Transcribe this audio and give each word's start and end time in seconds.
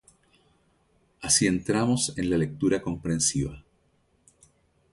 Así 1.21 1.45
entramos 1.45 2.17
en 2.17 2.31
la 2.31 2.37
lectura 2.39 2.81
comprensiva. 2.81 3.63